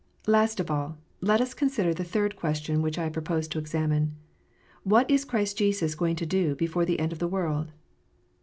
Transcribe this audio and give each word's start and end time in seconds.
Last 0.25 0.59
of 0.59 0.71
all, 0.71 0.97
let 1.21 1.41
us 1.41 1.53
consider 1.53 1.93
the 1.93 2.03
third 2.03 2.35
question 2.35 2.81
which 2.81 2.97
I 2.97 3.07
propose 3.07 3.47
to 3.49 3.59
examine: 3.59 4.15
What 4.81 5.07
is 5.11 5.25
Jesus 5.25 5.81
Christ 5.93 5.97
going 5.99 6.15
to 6.15 6.25
do 6.25 6.55
before 6.55 6.85
the 6.85 6.99
end 6.99 7.13
of 7.13 7.19
the 7.19 7.27
world 7.27 7.71